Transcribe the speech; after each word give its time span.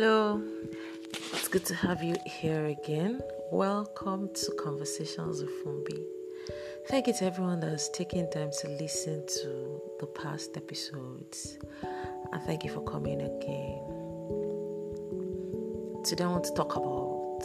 Hello, 0.00 0.40
it's 1.32 1.48
good 1.48 1.66
to 1.66 1.74
have 1.74 2.04
you 2.04 2.14
here 2.24 2.66
again. 2.66 3.20
Welcome 3.50 4.32
to 4.32 4.52
Conversations 4.52 5.42
with 5.42 5.50
Fumbi. 5.64 6.00
Thank 6.86 7.08
you 7.08 7.14
to 7.14 7.24
everyone 7.24 7.58
that 7.58 7.70
has 7.70 7.90
taken 7.90 8.30
time 8.30 8.52
to 8.60 8.68
listen 8.68 9.26
to 9.26 9.82
the 9.98 10.06
past 10.06 10.56
episodes, 10.56 11.58
and 12.32 12.40
thank 12.44 12.62
you 12.62 12.70
for 12.70 12.84
coming 12.84 13.22
again. 13.22 13.82
Today, 16.04 16.22
I 16.22 16.28
want 16.28 16.44
to 16.44 16.54
talk 16.54 16.76
about 16.76 17.42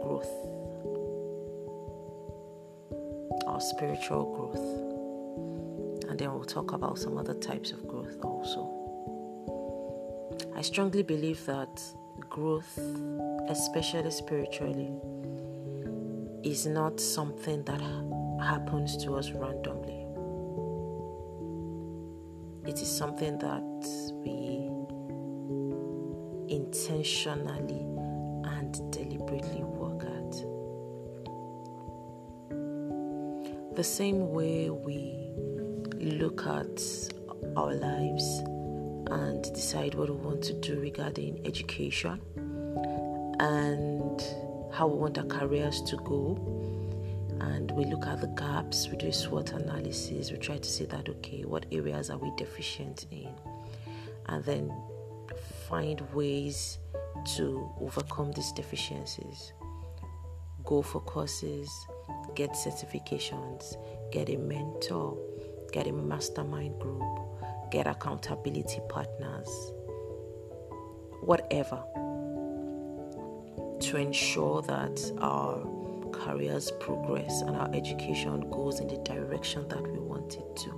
growth, 0.00 0.32
our 3.46 3.60
spiritual 3.60 4.24
growth, 4.34 6.08
and 6.08 6.18
then 6.18 6.32
we'll 6.32 6.44
talk 6.44 6.72
about 6.72 6.98
some 6.98 7.18
other 7.18 7.34
types 7.34 7.70
of 7.72 7.86
growth 7.86 8.16
also. 8.22 8.79
I 10.60 10.62
strongly 10.62 11.02
believe 11.02 11.46
that 11.46 11.82
growth, 12.28 12.78
especially 13.48 14.10
spiritually, 14.10 14.92
is 16.42 16.66
not 16.66 17.00
something 17.00 17.62
that 17.62 17.80
happens 18.44 18.98
to 18.98 19.14
us 19.14 19.30
randomly. 19.30 20.04
It 22.68 22.82
is 22.82 22.94
something 22.94 23.38
that 23.38 23.86
we 24.22 24.68
intentionally 26.54 27.86
and 28.44 28.92
deliberately 28.92 29.62
work 29.64 30.04
at. 30.04 30.32
The 33.76 33.84
same 33.84 34.30
way 34.30 34.68
we 34.68 35.32
look 35.98 36.46
at 36.46 36.82
our 37.56 37.72
lives 37.72 38.42
and 39.10 39.42
decide 39.54 39.94
what 39.94 40.08
we 40.08 40.16
want 40.16 40.42
to 40.44 40.52
do 40.54 40.78
regarding 40.80 41.44
education 41.44 42.20
and 43.40 44.22
how 44.72 44.86
we 44.86 44.98
want 44.98 45.18
our 45.18 45.24
careers 45.24 45.82
to 45.82 45.96
go. 45.96 46.38
And 47.40 47.70
we 47.72 47.86
look 47.86 48.06
at 48.06 48.20
the 48.20 48.28
gaps, 48.28 48.88
we 48.88 48.96
do 48.96 49.08
a 49.08 49.12
SWOT 49.12 49.52
analysis, 49.52 50.30
we 50.30 50.36
try 50.36 50.58
to 50.58 50.68
see 50.68 50.84
that 50.86 51.08
okay, 51.08 51.44
what 51.44 51.64
areas 51.72 52.10
are 52.10 52.18
we 52.18 52.30
deficient 52.36 53.06
in? 53.10 53.32
And 54.26 54.44
then 54.44 54.72
find 55.68 56.00
ways 56.12 56.78
to 57.36 57.70
overcome 57.80 58.32
these 58.32 58.52
deficiencies. 58.52 59.52
Go 60.64 60.82
for 60.82 61.00
courses, 61.00 61.70
get 62.34 62.50
certifications, 62.50 63.74
get 64.12 64.28
a 64.28 64.36
mentor, 64.36 65.16
get 65.72 65.86
a 65.86 65.92
mastermind 65.92 66.78
group, 66.78 67.02
get 67.70 67.86
accountability 67.86 68.80
partners, 68.88 69.72
whatever, 71.22 71.82
to 73.80 73.96
ensure 73.96 74.62
that 74.62 75.12
our 75.18 75.66
careers 76.12 76.70
progress 76.80 77.42
and 77.42 77.56
our 77.56 77.70
education 77.74 78.48
goes 78.50 78.80
in 78.80 78.88
the 78.88 78.98
direction 78.98 79.66
that 79.68 79.82
we 79.82 79.98
want 79.98 80.34
it 80.34 80.56
to. 80.56 80.70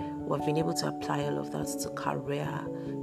We've 0.00 0.44
been 0.44 0.58
able 0.58 0.74
to 0.74 0.88
apply 0.88 1.24
all 1.24 1.38
of 1.38 1.50
that 1.52 1.66
to 1.80 1.90
career, 1.90 2.48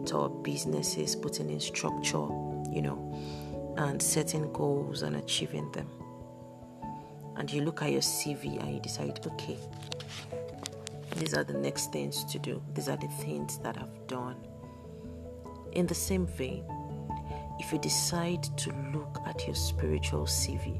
to 0.05 0.17
our 0.17 0.29
businesses, 0.29 1.15
putting 1.15 1.49
in 1.49 1.59
structure, 1.59 2.27
you 2.71 2.81
know, 2.81 3.75
and 3.77 4.01
setting 4.01 4.51
goals 4.53 5.01
and 5.01 5.15
achieving 5.15 5.71
them. 5.71 5.89
And 7.35 7.51
you 7.51 7.63
look 7.63 7.81
at 7.81 7.91
your 7.91 8.01
CV 8.01 8.61
and 8.61 8.73
you 8.73 8.79
decide, 8.79 9.19
okay, 9.25 9.57
these 11.15 11.33
are 11.33 11.43
the 11.43 11.53
next 11.53 11.91
things 11.91 12.23
to 12.25 12.39
do. 12.39 12.61
These 12.73 12.89
are 12.89 12.97
the 12.97 13.07
things 13.07 13.57
that 13.59 13.77
I've 13.77 14.07
done. 14.07 14.35
In 15.71 15.87
the 15.87 15.95
same 15.95 16.27
vein, 16.27 16.65
if 17.59 17.71
you 17.71 17.79
decide 17.79 18.43
to 18.57 18.71
look 18.93 19.19
at 19.25 19.45
your 19.45 19.55
spiritual 19.55 20.25
CV, 20.25 20.79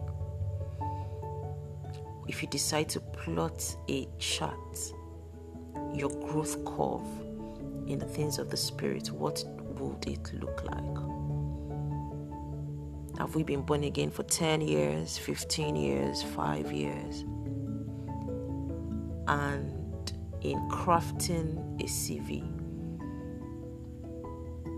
if 2.27 2.41
you 2.41 2.47
decide 2.49 2.89
to 2.89 2.99
plot 2.99 3.75
a 3.89 4.07
chart, 4.19 4.77
your 5.93 6.09
growth 6.09 6.63
curve 6.65 7.07
in 7.87 7.99
the 7.99 8.05
things 8.05 8.39
of 8.39 8.49
the 8.49 8.57
spirit, 8.57 9.11
what 9.11 9.43
would 9.79 10.05
it 10.07 10.33
look 10.41 10.63
like? 10.63 10.95
Have 13.19 13.35
we 13.35 13.43
been 13.43 13.61
born 13.61 13.85
again 13.85 14.11
for 14.11 14.23
10 14.23 14.59
years, 14.59 15.17
15 15.17 15.75
years, 15.75 16.21
5 16.21 16.71
years? 16.71 17.23
And 19.27 19.84
in 20.51 20.59
crafting 20.69 21.57
a 21.81 21.85
CV. 21.85 22.44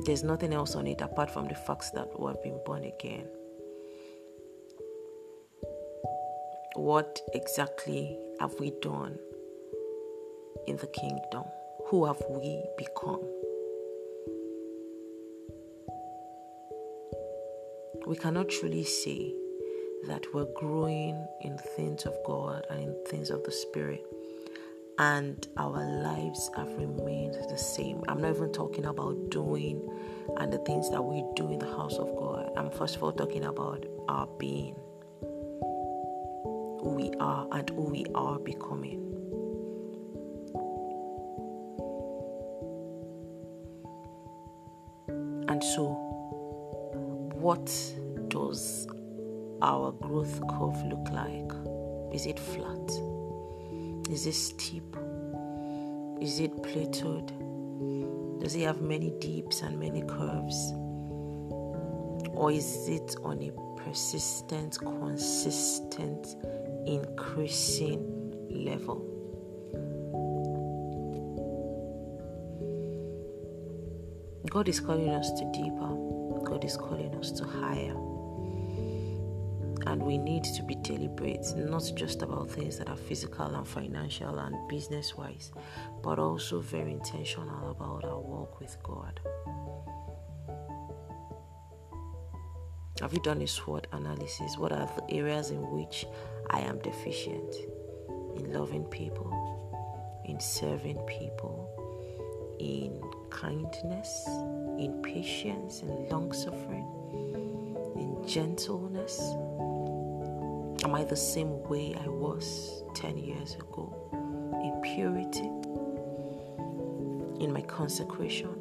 There's 0.06 0.24
nothing 0.24 0.54
else 0.54 0.76
on 0.76 0.88
it 0.88 1.02
apart 1.02 1.30
from 1.30 1.48
the 1.48 1.56
facts 1.56 1.90
that 1.92 2.08
we 2.18 2.28
have 2.28 2.42
been 2.42 2.60
born 2.66 2.86
again. 2.86 3.28
What 6.76 7.20
exactly 7.34 8.18
have 8.40 8.54
we 8.60 8.72
done 8.82 9.20
in 10.68 10.78
the 10.78 10.88
kingdom? 10.88 11.44
Who 11.88 12.06
have 12.06 12.22
we 12.30 12.64
become? 12.78 13.24
We 18.06 18.16
cannot 18.16 18.48
truly 18.48 18.86
say 18.86 19.34
that 20.06 20.34
we're 20.34 20.54
growing 20.56 21.28
in 21.42 21.58
things 21.58 22.06
of 22.06 22.16
God 22.26 22.66
and 22.70 22.80
in 22.84 22.96
things 23.10 23.30
of 23.32 23.44
the 23.44 23.52
Spirit 23.52 24.06
and 25.00 25.48
our 25.58 25.84
lives 26.02 26.50
have 26.56 26.70
remained 26.76 27.36
the 27.50 27.58
same. 27.58 28.04
I'm 28.08 28.22
not 28.22 28.36
even 28.36 28.52
talking 28.52 28.86
about 28.86 29.30
doing 29.30 29.88
and 30.38 30.52
the 30.52 30.58
things 30.60 30.90
that 30.90 31.02
we 31.02 31.24
do 31.36 31.52
in 31.52 31.60
the 31.60 31.68
house 31.68 31.98
of 31.98 32.16
God. 32.16 32.52
I'm 32.58 32.72
first 32.72 32.96
of 32.96 33.04
all 33.04 33.12
talking 33.12 33.46
about 33.46 33.86
our 34.10 34.28
being, 34.40 34.76
who 35.22 36.94
we 36.96 37.12
are, 37.20 37.48
and 37.52 37.70
who 37.70 37.84
we 37.84 38.06
are 38.16 38.40
becoming. 38.40 39.04
And 45.48 45.64
so, 45.64 45.94
what 47.36 47.66
does 48.30 48.88
our 49.62 49.92
growth 49.92 50.42
curve 50.50 50.84
look 50.86 51.08
like? 51.12 51.52
Is 52.14 52.26
it 52.26 52.40
flat? 52.40 53.17
Is 54.10 54.26
it 54.26 54.34
steep? 54.34 54.96
Is 56.22 56.40
it 56.40 56.56
plateaued? 56.64 58.40
Does 58.40 58.56
it 58.56 58.62
have 58.62 58.82
many 58.82 59.12
dips 59.20 59.62
and 59.62 59.78
many 59.78 60.02
curves? 60.02 60.72
Or 62.32 62.52
is 62.52 62.88
it 62.88 63.16
on 63.24 63.42
a 63.44 63.52
persistent, 63.82 64.80
consistent, 64.80 66.36
increasing 66.86 68.34
level? 68.50 69.04
God 74.50 74.70
is 74.70 74.80
calling 74.80 75.10
us 75.10 75.32
to 75.34 75.52
deeper. 75.52 76.44
God 76.50 76.64
is 76.64 76.78
calling 76.78 77.14
us 77.16 77.32
to 77.32 77.44
higher. 77.44 77.96
And 79.98 80.06
we 80.06 80.20
need 80.20 80.44
to 80.44 80.62
be 80.62 80.76
deliberate, 80.76 81.44
not 81.56 81.92
just 81.96 82.22
about 82.22 82.52
things 82.52 82.78
that 82.78 82.88
are 82.88 82.96
physical 82.96 83.48
and 83.48 83.68
financial 83.68 84.38
and 84.38 84.56
business 84.70 85.18
wise, 85.18 85.52
but 86.04 86.20
also 86.20 86.60
very 86.60 86.92
intentional 86.92 87.72
about 87.72 88.06
our 88.06 88.20
walk 88.20 88.60
with 88.60 88.78
God. 88.84 89.20
Have 93.02 93.12
you 93.12 93.20
done 93.22 93.42
a 93.42 93.48
SWOT 93.48 93.88
analysis? 93.92 94.56
What 94.56 94.72
are 94.72 94.88
the 94.98 95.16
areas 95.16 95.50
in 95.50 95.68
which 95.72 96.06
I 96.52 96.60
am 96.60 96.78
deficient? 96.78 97.56
In 98.36 98.54
loving 98.54 98.84
people, 98.84 99.34
in 100.26 100.40
serving 100.40 101.00
people, 101.08 101.74
in 102.60 103.02
kindness, 103.32 104.28
in 104.78 105.02
patience, 105.02 105.82
in 105.82 106.08
long 106.10 106.32
suffering, 106.34 106.86
in 107.96 108.28
gentleness, 108.28 109.20
Am 110.84 110.94
I 110.94 111.04
the 111.04 111.16
same 111.16 111.64
way 111.64 111.96
I 112.00 112.08
was 112.08 112.84
10 112.94 113.18
years 113.18 113.56
ago? 113.56 113.94
In 114.64 114.80
purity, 114.82 115.50
in 117.44 117.52
my 117.52 117.62
consecration, 117.62 118.56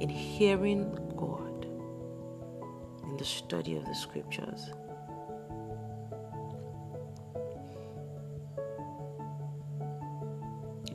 in 0.00 0.08
hearing 0.08 0.90
God, 1.16 1.66
in 3.04 3.16
the 3.18 3.24
study 3.24 3.76
of 3.76 3.84
the 3.84 3.94
scriptures. 3.94 4.70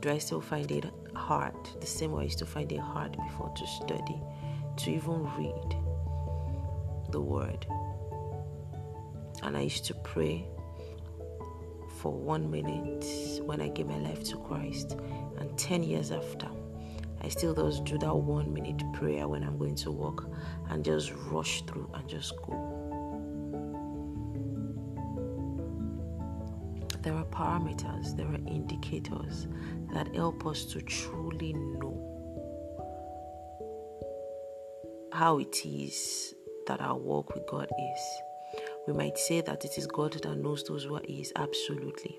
Do 0.00 0.10
I 0.10 0.18
still 0.18 0.40
find 0.40 0.70
it 0.70 0.86
hard, 1.14 1.54
the 1.80 1.86
same 1.86 2.12
way 2.12 2.22
I 2.22 2.24
used 2.24 2.38
to 2.38 2.46
find 2.46 2.72
it 2.72 2.80
hard 2.80 3.12
before 3.12 3.52
to 3.56 3.66
study, 3.66 4.20
to 4.78 4.90
even 4.90 5.24
read 5.36 5.76
the 7.10 7.20
word? 7.20 7.66
And 9.42 9.56
I 9.56 9.62
used 9.62 9.84
to 9.86 9.94
pray 9.94 10.46
for 11.98 12.12
one 12.12 12.50
minute 12.50 13.04
when 13.44 13.60
I 13.60 13.68
gave 13.68 13.86
my 13.86 13.98
life 13.98 14.24
to 14.24 14.36
Christ. 14.38 14.96
And 15.38 15.56
10 15.58 15.82
years 15.82 16.10
after, 16.10 16.48
I 17.22 17.28
still 17.28 17.54
just 17.54 17.84
do 17.84 17.98
that 17.98 18.14
one 18.14 18.52
minute 18.52 18.82
prayer 18.94 19.28
when 19.28 19.42
I'm 19.42 19.58
going 19.58 19.76
to 19.76 19.90
work 19.90 20.26
and 20.70 20.84
just 20.84 21.12
rush 21.30 21.62
through 21.66 21.90
and 21.94 22.08
just 22.08 22.34
go. 22.46 22.80
There 27.02 27.14
are 27.14 27.24
parameters, 27.26 28.14
there 28.16 28.26
are 28.26 28.40
indicators 28.46 29.48
that 29.94 30.14
help 30.14 30.46
us 30.46 30.64
to 30.66 30.82
truly 30.82 31.54
know 31.54 31.96
how 35.12 35.38
it 35.38 35.64
is 35.64 36.34
that 36.66 36.80
our 36.80 36.96
walk 36.96 37.34
with 37.34 37.46
God 37.46 37.68
is. 37.94 38.29
We 38.86 38.92
might 38.92 39.18
say 39.18 39.40
that 39.42 39.64
it 39.64 39.78
is 39.78 39.86
God 39.86 40.12
that 40.22 40.36
knows 40.36 40.64
those 40.64 40.84
who 40.84 40.96
are 40.96 41.02
His, 41.06 41.32
absolutely. 41.36 42.18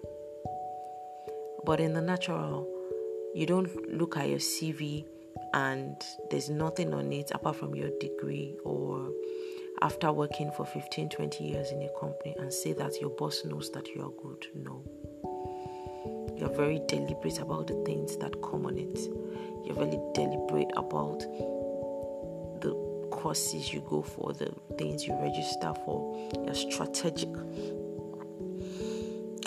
But 1.65 1.79
in 1.79 1.93
the 1.93 2.01
natural, 2.01 2.67
you 3.33 3.45
don't 3.45 3.69
look 3.91 4.17
at 4.17 4.29
your 4.29 4.39
CV 4.39 5.05
and 5.53 5.95
there's 6.29 6.49
nothing 6.49 6.93
on 6.93 7.11
it 7.11 7.31
apart 7.31 7.57
from 7.57 7.75
your 7.75 7.89
degree 7.99 8.55
or 8.63 9.09
after 9.81 10.11
working 10.11 10.51
for 10.51 10.65
15 10.65 11.09
20 11.09 11.43
years 11.43 11.71
in 11.71 11.81
a 11.81 11.89
company 11.99 12.35
and 12.39 12.53
say 12.53 12.73
that 12.73 12.99
your 13.01 13.09
boss 13.11 13.43
knows 13.45 13.71
that 13.71 13.87
you 13.89 14.01
are 14.01 14.23
good. 14.23 14.47
No. 14.55 14.83
You're 16.37 16.49
very 16.49 16.81
deliberate 16.87 17.39
about 17.39 17.67
the 17.67 17.81
things 17.85 18.17
that 18.17 18.41
come 18.41 18.65
on 18.65 18.77
it. 18.77 18.99
You're 19.65 19.75
very 19.75 19.99
deliberate 20.13 20.71
about 20.75 21.19
the 22.61 22.90
courses 23.21 23.71
you 23.71 23.81
go 23.87 24.01
for 24.01 24.33
the 24.33 24.51
things 24.77 25.05
you 25.05 25.13
register 25.21 25.73
for 25.85 26.29
you're 26.43 26.53
strategic 26.53 27.29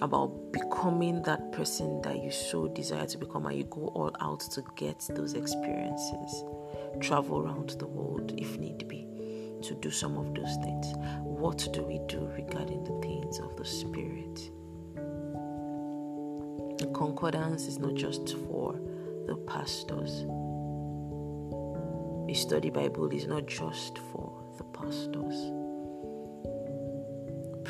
about 0.02 0.52
becoming 0.52 1.22
that 1.22 1.50
person 1.52 2.00
that 2.02 2.22
you 2.22 2.30
so 2.30 2.68
desire 2.68 3.06
to 3.06 3.16
become, 3.16 3.46
and 3.46 3.56
you 3.56 3.64
go 3.64 3.86
all 3.94 4.14
out 4.20 4.40
to 4.40 4.62
get 4.76 4.98
those 5.10 5.34
experiences. 5.34 6.44
Travel 7.00 7.40
around 7.40 7.70
the 7.70 7.86
world 7.86 8.34
if 8.36 8.58
need 8.58 8.86
be 8.86 9.06
to 9.62 9.74
do 9.80 9.90
some 9.90 10.18
of 10.18 10.34
those 10.34 10.56
things. 10.62 10.86
What 11.22 11.66
do 11.72 11.82
we 11.82 12.00
do 12.06 12.28
regarding 12.36 12.84
the 12.84 13.00
things 13.00 13.38
of 13.38 13.56
the 13.56 13.64
Spirit? 13.64 14.50
The 16.78 16.86
concordance 16.92 17.66
is 17.66 17.78
not 17.78 17.94
just 17.94 18.36
for 18.48 18.78
the 19.26 19.36
pastors. 19.46 20.26
A 22.28 22.34
study 22.34 22.70
Bible 22.70 23.10
is 23.10 23.26
not 23.26 23.46
just 23.46 23.98
for 24.12 24.32
the 24.58 24.64
pastors 24.64 25.64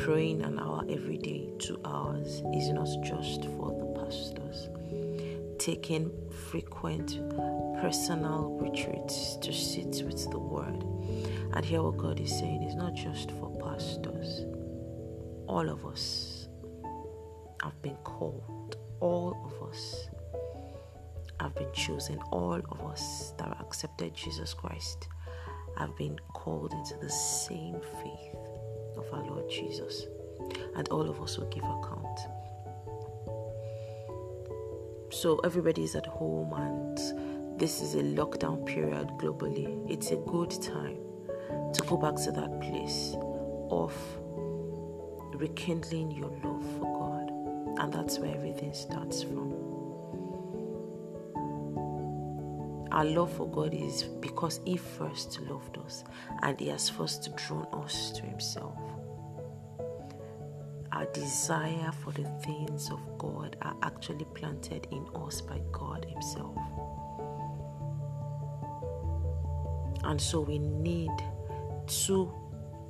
praying 0.04 0.42
an 0.42 0.58
hour 0.58 0.84
every 0.90 1.16
day, 1.16 1.50
two 1.58 1.80
hours, 1.84 2.42
is 2.52 2.68
not 2.68 2.88
just 3.02 3.44
for 3.56 3.70
the 3.72 4.00
pastors. 4.00 4.68
Taking 5.58 6.12
frequent 6.50 7.20
personal 7.80 8.58
retreats 8.60 9.36
to 9.36 9.50
sit 9.50 10.04
with 10.04 10.30
the 10.30 10.38
Word 10.38 10.82
and 11.54 11.64
hear 11.64 11.82
what 11.82 11.96
God 11.96 12.20
is 12.20 12.38
saying 12.38 12.64
is 12.64 12.74
not 12.74 12.94
just 12.94 13.30
for 13.32 13.50
pastors. 13.58 14.44
All 15.46 15.70
of 15.70 15.86
us 15.86 16.48
have 17.62 17.80
been 17.80 17.96
called, 18.04 18.76
all 19.00 19.34
of 19.46 19.68
us 19.68 20.08
have 21.40 21.54
been 21.54 21.72
chosen, 21.72 22.18
all 22.30 22.60
of 22.70 22.80
us 22.82 23.32
that 23.38 23.53
accepted 23.74 24.14
Jesus 24.14 24.54
Christ 24.54 25.08
I've 25.76 25.96
been 25.96 26.16
called 26.32 26.72
into 26.72 26.96
the 26.98 27.10
same 27.10 27.74
faith 28.02 28.36
of 28.96 29.04
our 29.12 29.24
Lord 29.24 29.50
Jesus. 29.50 30.06
And 30.76 30.88
all 30.90 31.10
of 31.10 31.20
us 31.20 31.36
will 31.36 31.48
give 31.48 31.64
account. 31.64 32.20
So 35.10 35.40
everybody 35.42 35.82
is 35.82 35.96
at 35.96 36.06
home 36.06 36.52
and 36.52 37.58
this 37.58 37.80
is 37.80 37.96
a 37.96 38.02
lockdown 38.02 38.64
period 38.64 39.08
globally. 39.18 39.90
It's 39.90 40.12
a 40.12 40.16
good 40.18 40.52
time 40.62 40.98
to 41.72 41.82
go 41.88 41.96
back 41.96 42.14
to 42.22 42.30
that 42.30 42.60
place 42.60 43.16
of 43.70 43.92
rekindling 45.34 46.12
your 46.12 46.30
love 46.44 46.64
for 46.78 46.86
God. 47.00 47.80
And 47.80 47.92
that's 47.92 48.20
where 48.20 48.32
everything 48.32 48.72
starts 48.72 49.24
from. 49.24 49.63
Our 52.94 53.04
love 53.04 53.32
for 53.32 53.50
God 53.50 53.74
is 53.74 54.04
because 54.04 54.60
He 54.64 54.76
first 54.76 55.40
loved 55.40 55.78
us 55.78 56.04
and 56.42 56.60
He 56.60 56.68
has 56.68 56.88
first 56.88 57.28
drawn 57.34 57.66
us 57.72 58.12
to 58.12 58.22
Himself. 58.22 58.78
Our 60.92 61.04
desire 61.06 61.90
for 62.04 62.12
the 62.12 62.28
things 62.44 62.92
of 62.92 63.00
God 63.18 63.56
are 63.62 63.74
actually 63.82 64.26
planted 64.26 64.86
in 64.92 65.04
us 65.12 65.40
by 65.40 65.60
God 65.72 66.06
Himself. 66.08 66.56
And 70.04 70.20
so 70.20 70.42
we 70.42 70.60
need 70.60 71.10
to 72.04 72.32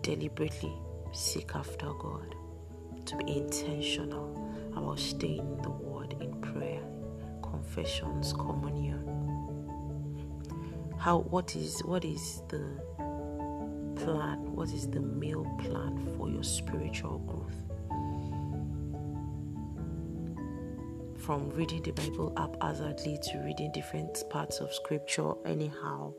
deliberately 0.03 0.75
seek 1.13 1.57
after 1.57 1.91
God, 1.95 2.35
to 3.07 3.17
be 3.17 3.39
intentional 3.39 4.71
about 4.77 4.99
staying 4.99 5.39
in 5.39 5.63
the 5.63 5.71
Word 5.71 6.15
in 6.21 6.39
prayer, 6.43 6.83
confessions, 7.43 8.35
communion 8.35 9.24
how 11.05 11.19
what 11.19 11.55
is 11.55 11.81
what 11.85 12.03
is 12.03 12.41
the 12.49 12.65
plan 13.95 14.39
what 14.55 14.71
is 14.71 14.89
the 14.89 15.01
meal 15.01 15.45
plan 15.61 16.03
for 16.17 16.31
your 16.31 16.43
spiritual 16.43 17.19
growth? 17.19 17.61
From 21.19 21.51
reading 21.51 21.83
the 21.83 21.91
bible 21.91 22.33
haphazardly 22.39 23.19
to 23.25 23.39
reading 23.41 23.71
different 23.73 24.25
parts 24.31 24.61
of 24.61 24.73
scripture 24.73 25.33
anyhow 25.45 26.15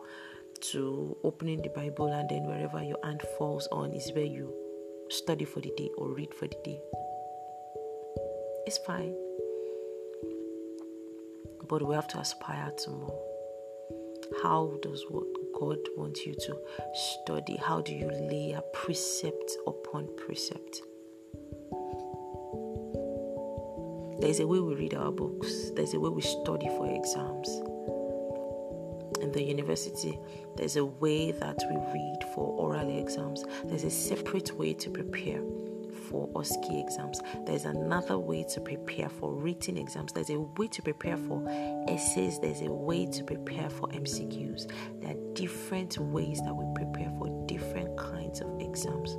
to 0.70 1.18
opening 1.24 1.64
the 1.64 1.70
bible 1.70 2.14
and 2.14 2.30
then 2.30 2.46
wherever 2.46 2.84
your 2.84 3.00
hand 3.04 3.24
falls 3.40 3.68
on 3.72 3.92
is 3.92 4.12
where 4.14 4.24
you 4.24 4.54
study 5.10 5.46
for 5.46 5.62
the 5.62 5.74
day 5.78 5.90
or 5.98 6.10
read 6.14 6.32
for 6.32 6.48
the 6.48 6.58
day. 6.64 6.80
It's 8.68 8.78
fine. 8.86 9.16
But 11.68 11.82
we 11.82 11.96
have 11.96 12.08
to 12.10 12.20
aspire 12.20 12.72
to 12.84 12.90
more 12.92 13.35
how 14.42 14.78
does 14.82 15.06
what 15.10 15.26
God 15.58 15.78
wants 15.96 16.26
you 16.26 16.34
to 16.34 16.58
study? 16.94 17.58
How 17.58 17.82
do 17.82 17.94
you 17.94 18.10
layer 18.10 18.62
precept 18.74 19.52
upon 19.68 20.10
precept? 20.18 20.82
There's 24.20 24.40
a 24.40 24.48
way 24.48 24.60
we 24.60 24.76
read 24.76 24.94
our 24.94 25.12
books, 25.12 25.72
there's 25.76 25.94
a 25.94 26.00
way 26.00 26.10
we 26.10 26.22
study 26.22 26.68
for 26.68 26.90
exams. 26.90 27.50
In 29.22 29.32
the 29.32 29.44
university, 29.44 30.18
there's 30.56 30.78
a 30.78 30.86
way 30.86 31.32
that 31.32 31.58
we 31.70 31.76
read 31.78 32.20
for 32.34 32.48
oral 32.58 32.98
exams, 33.00 33.44
there's 33.66 33.84
a 33.84 33.90
separate 33.90 34.58
way 34.58 34.74
to 34.74 34.90
prepare 34.90 35.42
for 36.10 36.28
OSCE 36.30 36.84
exams. 36.84 37.22
There's 37.46 37.66
another 37.66 38.18
way 38.18 38.44
to 38.44 38.62
prepare 38.62 39.10
for 39.10 39.34
written 39.34 39.78
exams. 39.78 40.14
There's 40.14 40.30
a 40.30 40.40
way 40.40 40.68
to 40.68 40.82
prepare 40.82 41.18
for 41.18 41.44
essays. 41.88 42.40
There's 42.40 42.62
a 42.62 42.72
way 42.72 43.06
to 43.06 43.24
prepare 43.24 43.70
for 43.70 43.88
MCQs. 43.90 44.72
There 45.02 45.12
are 45.12 45.34
different 45.34 45.98
ways 45.98 46.42
that 46.46 46.54
we 46.54 46.66
prepare 46.76 47.12
for 47.18 47.46
different 47.48 47.98
kinds 47.98 48.42
of 48.42 48.60
exams. 48.60 49.18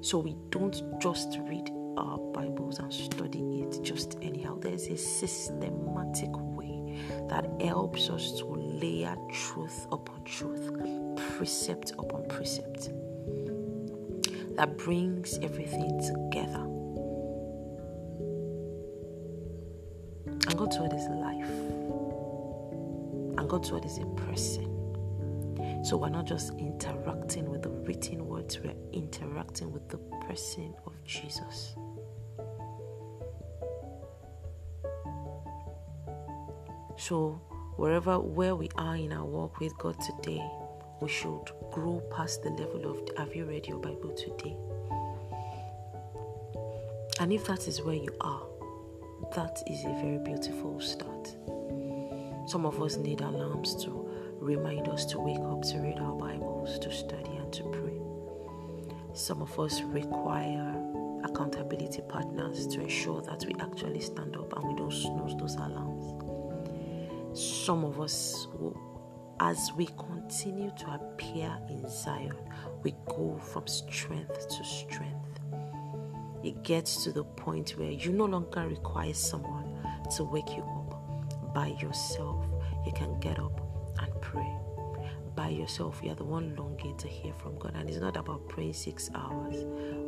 So 0.00 0.18
we 0.18 0.36
don't 0.50 0.80
just 1.00 1.38
read 1.42 1.70
our 1.96 2.18
Bibles 2.18 2.78
and 2.78 2.92
study 2.92 3.62
it 3.62 3.82
just 3.82 4.16
anyhow. 4.22 4.58
There's 4.60 4.86
a 4.86 4.96
systematic 4.96 6.30
way 6.32 7.02
that 7.28 7.46
helps 7.60 8.08
us 8.08 8.38
to 8.38 8.46
layer 8.46 9.16
truth 9.32 9.86
upon 9.90 10.22
truth, 10.24 10.70
precept 11.36 11.92
upon 11.98 12.26
precept 12.28 12.90
that 14.58 14.76
brings 14.76 15.38
everything 15.40 16.00
together. 16.00 16.64
And 20.48 20.58
God's 20.58 20.76
word 20.80 20.92
is 20.92 21.06
life. 21.06 21.48
And 23.38 23.48
God's 23.48 23.70
word 23.70 23.84
is 23.84 23.98
a 23.98 24.06
person. 24.26 25.84
So 25.84 25.96
we're 25.96 26.08
not 26.08 26.26
just 26.26 26.54
interacting 26.58 27.48
with 27.48 27.62
the 27.62 27.68
written 27.68 28.26
words, 28.26 28.58
we're 28.58 28.74
interacting 28.92 29.70
with 29.70 29.88
the 29.90 29.98
person 30.26 30.74
of 30.84 30.92
Jesus. 31.04 31.76
So 36.96 37.40
wherever 37.76 38.18
where 38.18 38.56
we 38.56 38.68
are 38.74 38.96
in 38.96 39.12
our 39.12 39.24
walk 39.24 39.60
with 39.60 39.78
God 39.78 39.94
today, 40.00 40.44
we 41.00 41.08
should 41.08 41.50
grow 41.70 42.02
past 42.10 42.42
the 42.42 42.50
level 42.50 42.90
of 42.90 43.00
have 43.16 43.34
you 43.34 43.44
read 43.44 43.66
your 43.66 43.78
Bible 43.78 44.10
today? 44.10 44.56
And 47.20 47.32
if 47.32 47.46
that 47.46 47.66
is 47.68 47.82
where 47.82 47.94
you 47.94 48.14
are, 48.20 48.42
that 49.34 49.62
is 49.66 49.84
a 49.84 49.92
very 50.02 50.18
beautiful 50.18 50.80
start. 50.80 51.34
Some 52.48 52.64
of 52.64 52.80
us 52.82 52.96
need 52.96 53.20
alarms 53.20 53.74
to 53.84 54.08
remind 54.40 54.88
us 54.88 55.04
to 55.06 55.18
wake 55.18 55.40
up 55.40 55.62
to 55.62 55.78
read 55.78 55.98
our 55.98 56.14
Bibles, 56.14 56.78
to 56.78 56.92
study, 56.92 57.36
and 57.36 57.52
to 57.52 57.62
pray. 57.64 58.00
Some 59.14 59.42
of 59.42 59.58
us 59.58 59.82
require 59.82 60.74
accountability 61.24 62.02
partners 62.08 62.66
to 62.68 62.80
ensure 62.80 63.20
that 63.22 63.44
we 63.44 63.54
actually 63.60 64.00
stand 64.00 64.36
up 64.36 64.56
and 64.56 64.68
we 64.68 64.74
don't 64.76 64.92
snooze 64.92 65.36
those 65.36 65.56
alarms. 65.56 66.14
Some 67.38 67.84
of 67.84 68.00
us, 68.00 68.46
will, 68.54 68.76
as 69.40 69.72
we 69.76 69.86
continue 69.86 70.70
to 70.78 70.86
appear 70.90 71.56
in 71.68 71.88
Zion, 71.88 72.36
we 72.82 72.94
go 73.06 73.38
from 73.38 73.66
strength 73.66 74.48
to 74.48 74.64
strength. 74.64 75.40
It 76.42 76.62
gets 76.62 77.04
to 77.04 77.12
the 77.12 77.24
point 77.24 77.70
where 77.70 77.90
you 77.90 78.12
no 78.12 78.24
longer 78.24 78.66
require 78.68 79.14
someone 79.14 79.66
to 80.16 80.24
wake 80.24 80.50
you 80.56 80.62
up. 80.62 81.54
By 81.54 81.68
yourself, 81.80 82.44
you 82.86 82.92
can 82.92 83.18
get 83.20 83.38
up 83.38 83.60
and 84.00 84.20
pray. 84.20 84.50
By 85.34 85.50
yourself, 85.50 86.00
you're 86.02 86.14
the 86.14 86.24
one 86.24 86.56
longing 86.56 86.96
to 86.98 87.08
hear 87.08 87.32
from 87.34 87.58
God. 87.58 87.74
And 87.76 87.88
it's 87.88 87.98
not 87.98 88.16
about 88.16 88.48
praying 88.48 88.74
six 88.74 89.10
hours 89.14 89.64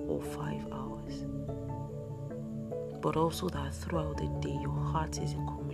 or 0.09 0.21
five 0.21 0.67
hours, 0.73 1.25
but 3.01 3.17
also 3.17 3.49
that 3.49 3.75
throughout 3.75 4.17
the 4.17 4.27
day, 4.41 4.57
your 4.61 4.73
heart 4.73 5.19
is 5.19 5.33
in 5.33 5.47
communion. 5.47 5.70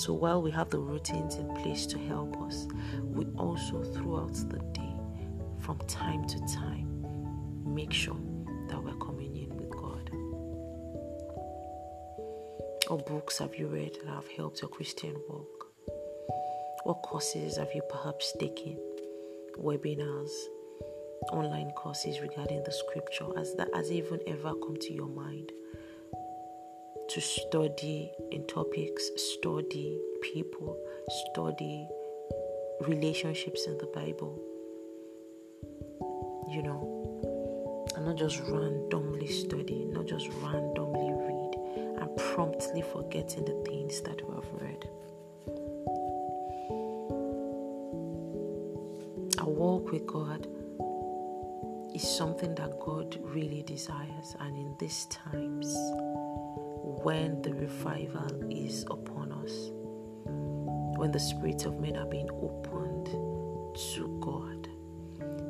So 0.00 0.14
while 0.14 0.40
we 0.40 0.50
have 0.52 0.70
the 0.70 0.78
routines 0.78 1.34
in 1.34 1.46
place 1.56 1.84
to 1.84 1.98
help 1.98 2.34
us, 2.40 2.66
we 3.02 3.26
also 3.36 3.82
throughout 3.82 4.32
the 4.32 4.58
day, 4.72 4.94
from 5.58 5.76
time 5.80 6.24
to 6.24 6.38
time, 6.46 7.04
make 7.66 7.92
sure 7.92 8.16
that 8.68 8.82
we're 8.82 8.94
communion 8.94 9.54
with 9.58 9.68
God. 9.68 10.08
What 12.88 13.06
books 13.06 13.36
have 13.40 13.54
you 13.56 13.66
read 13.66 13.98
that 14.02 14.14
have 14.14 14.28
helped 14.28 14.62
your 14.62 14.70
Christian 14.70 15.14
walk? 15.28 15.66
What 16.84 17.02
courses 17.02 17.58
have 17.58 17.68
you 17.74 17.82
perhaps 17.90 18.34
taken? 18.40 18.78
Webinars, 19.58 20.32
online 21.30 21.72
courses 21.72 22.22
regarding 22.22 22.62
the 22.64 22.72
scripture? 22.72 23.26
Has 23.36 23.54
that 23.56 23.68
has 23.74 23.92
even 23.92 24.20
ever 24.26 24.54
come 24.54 24.78
to 24.80 24.94
your 24.94 25.08
mind? 25.08 25.52
To 27.10 27.20
study 27.20 28.12
in 28.30 28.46
topics, 28.46 29.10
study 29.16 29.98
people, 30.22 30.78
study 31.08 31.88
relationships 32.82 33.66
in 33.66 33.76
the 33.78 33.86
Bible. 33.86 34.40
You 36.48 36.62
know, 36.62 37.90
and 37.96 38.06
not 38.06 38.16
just 38.16 38.38
randomly 38.46 39.26
study, 39.26 39.86
not 39.86 40.06
just 40.06 40.28
randomly 40.40 41.12
read, 41.12 42.00
and 42.00 42.16
promptly 42.16 42.82
forgetting 42.82 43.44
the 43.44 43.60
things 43.68 44.00
that 44.02 44.22
we 44.28 44.32
have 44.32 44.52
read. 44.60 44.88
A 49.38 49.50
walk 49.50 49.90
with 49.90 50.06
God 50.06 50.46
is 51.92 52.08
something 52.08 52.54
that 52.54 52.78
God 52.78 53.18
really 53.20 53.64
desires, 53.64 54.36
and 54.38 54.56
in 54.56 54.76
these 54.78 55.06
times, 55.06 55.74
when 57.02 57.40
the 57.42 57.54
revival 57.54 58.48
is 58.50 58.84
upon 58.90 59.32
us, 59.32 59.70
when 60.98 61.10
the 61.12 61.20
spirits 61.20 61.64
of 61.64 61.80
men 61.80 61.96
are 61.96 62.06
being 62.06 62.30
opened 62.42 63.06
to 63.94 64.18
God. 64.20 64.68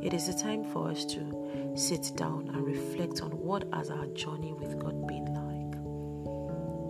It 0.02 0.14
is 0.14 0.28
a 0.28 0.38
time 0.38 0.64
for 0.64 0.88
us 0.88 1.04
to 1.06 1.72
sit 1.74 2.12
down 2.16 2.48
and 2.54 2.64
reflect 2.64 3.22
on 3.22 3.30
what 3.32 3.64
has 3.72 3.90
our 3.90 4.06
journey 4.08 4.52
with 4.52 4.78
God 4.78 5.06
been 5.06 5.26
like. 5.26 5.76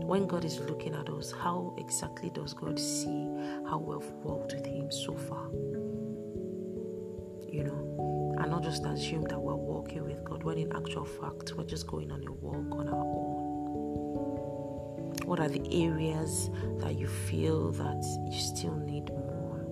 When 0.07 0.26
God 0.26 0.45
is 0.45 0.59
looking 0.61 0.95
at 0.95 1.09
us, 1.09 1.33
how 1.33 1.75
exactly 1.78 2.30
does 2.30 2.52
God 2.52 2.78
see 2.78 3.28
how 3.69 3.78
we've 3.78 4.11
walked 4.25 4.54
with 4.54 4.66
Him 4.66 4.90
so 4.90 5.16
far? 5.16 5.49
You 7.49 7.64
know, 7.64 8.37
and 8.40 8.50
not 8.50 8.62
just 8.62 8.85
assume 8.85 9.23
that 9.23 9.40
we're 9.40 9.54
walking 9.54 10.04
with 10.04 10.23
God 10.25 10.42
when 10.45 10.59
in 10.59 10.73
actual 10.76 11.04
fact 11.04 11.52
we're 11.57 11.64
just 11.64 11.87
going 11.87 12.11
on 12.11 12.26
a 12.26 12.33
walk 12.33 12.78
on 12.78 12.88
our 12.88 12.95
own. 12.95 13.50
What 15.30 15.38
are 15.38 15.49
the 15.49 15.62
areas 15.87 16.50
that 16.78 16.96
you 16.96 17.06
feel 17.06 17.70
that 17.70 18.04
you 18.32 18.37
still 18.37 18.75
need 18.75 19.10
more? 19.10 19.64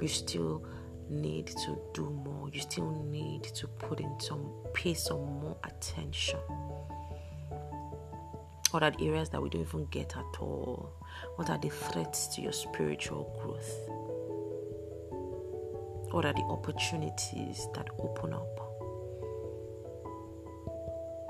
You 0.00 0.08
still 0.08 0.64
need 1.10 1.48
to 1.48 1.78
do 1.92 2.08
more. 2.08 2.48
You 2.48 2.62
still 2.62 2.90
need 3.10 3.42
to 3.42 3.66
put 3.68 4.00
in 4.00 4.18
some, 4.18 4.50
pay 4.72 4.94
some 4.94 5.20
more 5.20 5.58
attention. 5.64 6.38
What 8.70 8.82
are 8.82 8.90
the 8.90 9.06
areas 9.06 9.28
that 9.28 9.42
we 9.42 9.50
don't 9.50 9.60
even 9.60 9.84
get 9.90 10.16
at 10.16 10.40
all? 10.40 10.94
What 11.36 11.50
are 11.50 11.58
the 11.58 11.68
threats 11.68 12.28
to 12.28 12.40
your 12.40 12.52
spiritual 12.52 13.30
growth? 13.42 13.70
What 16.10 16.24
are 16.24 16.32
the 16.32 16.46
opportunities 16.48 17.68
that 17.74 17.90
open 17.98 18.32
up 18.32 18.60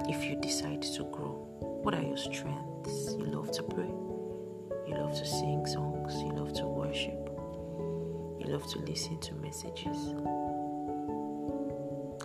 if 0.09 0.23
you 0.23 0.41
decide 0.41 0.83
to 0.83 1.03
grow? 1.11 1.49
What 1.83 1.97
are 1.97 2.03
your 2.03 2.17
strengths? 2.17 2.68
You 2.87 3.27
love 3.27 3.51
to 3.53 3.63
pray. 3.63 3.91
You 4.87 4.95
love 4.95 5.17
to 5.19 5.27
sing 5.27 5.67
songs. 5.67 6.15
You 6.23 6.33
love 6.33 6.53
to 6.55 6.67
worship. 6.67 7.31
You 8.39 8.47
love 8.47 8.67
to 8.69 8.79
listen 8.81 9.19
to 9.21 9.35
messages. 9.35 10.15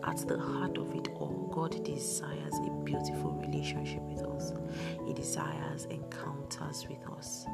At 0.05 0.27
the 0.27 0.37
heart 0.37 0.77
of 0.77 0.93
it 0.95 1.09
all, 1.15 1.49
God 1.51 1.83
desires 1.83 2.53
a 2.65 2.69
beautiful 2.83 3.31
relationship 3.33 4.01
with 4.01 4.21
us. 4.23 4.53
He 5.05 5.13
desires 5.13 5.85
encounters 5.85 6.85
with 6.89 6.99
us. 7.17 7.45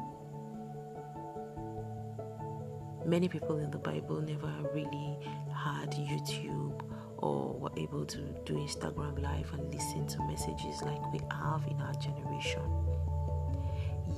Many 3.06 3.28
people 3.30 3.58
in 3.60 3.72
the 3.72 3.78
Bible 3.78 4.22
never 4.22 4.54
really 4.74 5.18
had 5.54 5.92
YouTube 5.92 6.82
or 7.18 7.54
were 7.54 7.72
able 7.78 8.06
to 8.06 8.18
do 8.46 8.56
Instagram 8.56 9.22
live 9.22 9.52
and 9.54 9.74
listen 9.74 10.08
to 10.08 10.24
messages 10.28 10.82
like 10.82 11.12
we 11.12 11.20
have 11.32 11.66
in 11.68 11.80
our 11.82 11.94
generation. 11.94 12.62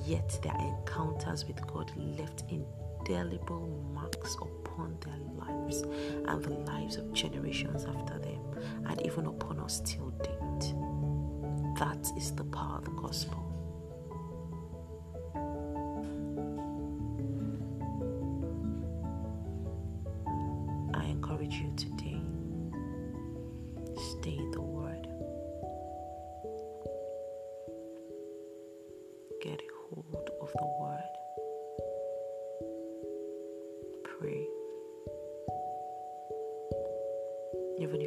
Yet 0.04 0.38
their 0.42 0.56
encounters 0.58 1.44
with 1.46 1.64
God 1.66 1.92
left 1.96 2.44
indelible 2.48 3.68
marks 3.92 4.34
upon 4.36 4.96
their 5.00 5.18
lives 5.36 5.82
and 5.82 6.42
the 6.42 6.50
lives 6.50 6.96
of 6.96 7.12
generations 7.12 7.84
after 7.84 8.18
them, 8.18 8.40
and 8.86 9.00
even 9.06 9.26
upon 9.26 9.60
us 9.60 9.80
till 9.84 10.10
date. 10.10 10.74
That 11.78 12.10
is 12.16 12.32
the 12.32 12.44
power 12.44 12.78
of 12.78 12.84
the 12.84 12.90
gospel. 12.92 13.51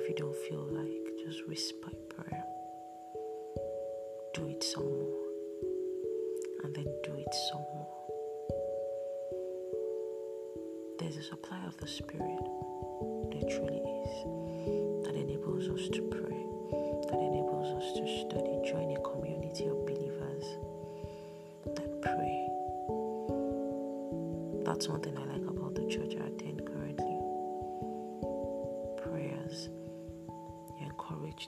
If 0.05 0.09
you 0.09 0.15
don't 0.15 0.35
feel 0.35 0.67
like, 0.69 1.25
just 1.25 1.47
whisper 1.47 1.89
prayer. 2.09 2.43
Do 4.35 4.47
it 4.49 4.63
some 4.63 4.83
more. 4.83 5.25
And 6.63 6.75
then 6.75 6.85
do 7.03 7.15
it 7.15 7.33
some 7.49 7.65
more. 7.73 7.87
There's 10.99 11.17
a 11.17 11.23
supply 11.23 11.59
of 11.65 11.75
the 11.77 11.87
Spirit. 11.87 12.37
There 13.31 13.49
truly 13.49 13.81
is. 13.81 15.05
That 15.07 15.15
enables 15.15 15.69
us 15.69 15.89
to 15.89 16.01
pray. 16.03 16.45
That 17.09 17.19
enables 17.19 17.73
us 17.73 17.93
to 17.97 18.05
study. 18.19 18.61
Join 18.69 18.95
a 18.95 19.01
community 19.01 19.65
of 19.65 19.87
believers 19.87 20.45
that 21.65 22.01
pray. 22.03 22.47
That's 24.65 24.87
one 24.87 25.01
thing 25.01 25.17
I 25.17 25.25
like 25.25 25.47
about 25.47 25.73
the 25.73 25.87
church 25.87 26.13
I 26.21 26.27
attend 26.27 26.54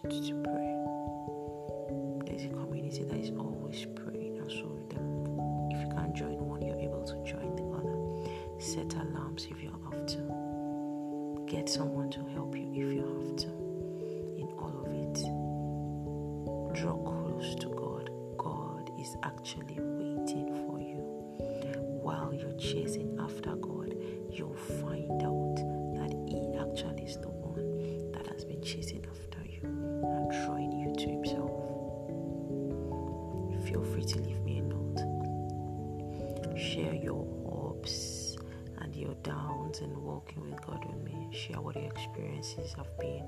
to 0.04 0.44
pray. 0.44 0.76
There's 2.26 2.46
a 2.46 2.50
community 2.50 3.04
that 3.04 3.18
is 3.18 3.32
always 3.32 3.86
praying, 3.96 4.38
and 4.38 4.52
so 4.52 4.78
if 5.72 5.82
you 5.82 5.88
can't 5.96 6.14
join 6.16 6.38
one, 6.40 6.62
you're 6.62 6.80
able 6.80 7.04
to 7.04 7.16
join 7.24 7.56
the 7.56 7.64
other. 7.76 7.98
Set 8.60 8.94
alarms 8.94 9.48
if 9.50 9.62
you're 9.62 9.72
have 9.92 10.06
to. 10.06 11.44
Get 11.48 11.70
someone 11.70 12.10
to 12.12 12.24
help 12.34 12.47
and 39.28 39.38
downs 39.38 39.80
in 39.80 40.04
walking 40.04 40.42
with 40.42 40.62
God 40.66 40.86
with 40.86 41.04
me. 41.04 41.28
Share 41.32 41.62
what 41.62 41.76
your 41.76 41.86
experiences 41.86 42.74
have 42.74 42.98
been. 43.00 43.26